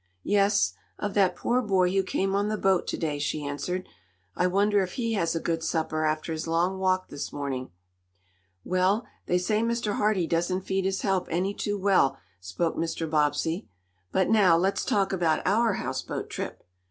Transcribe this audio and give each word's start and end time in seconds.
"Yes, 0.23 0.73
of 0.97 1.13
that 1.13 1.35
poor 1.35 1.61
boy 1.61 1.91
who 1.93 2.01
came 2.01 2.33
on 2.33 2.47
the 2.49 2.57
boat 2.57 2.87
to 2.87 2.97
day," 2.97 3.19
she 3.19 3.45
answered. 3.45 3.87
"I 4.35 4.47
wonder 4.47 4.81
if 4.81 4.93
he 4.93 5.13
has 5.13 5.35
a 5.35 5.39
good 5.39 5.63
supper 5.63 6.05
after 6.05 6.31
his 6.33 6.47
long 6.47 6.79
walk 6.79 7.09
this 7.09 7.31
morning?" 7.31 7.69
"Well, 8.65 9.05
they 9.27 9.37
say 9.37 9.61
Mr. 9.61 9.97
Hardee 9.97 10.25
doesn't 10.25 10.61
feed 10.61 10.85
his 10.85 11.01
help 11.03 11.27
any 11.29 11.53
too 11.53 11.77
well," 11.77 12.17
spoke 12.39 12.75
Mr. 12.77 13.07
Bobbsey. 13.07 13.69
"But 14.11 14.27
now 14.27 14.57
let's 14.57 14.83
talk 14.85 15.13
about 15.13 15.45
our 15.45 15.73
houseboat 15.73 16.31
trip." 16.31 16.63